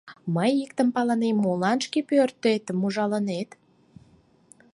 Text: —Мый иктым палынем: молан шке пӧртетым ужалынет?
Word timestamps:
—Мый 0.35 0.51
иктым 0.63 0.89
палынем: 0.95 1.37
молан 1.43 1.77
шке 1.85 1.99
пӧртетым 2.09 2.79
ужалынет? 2.85 3.49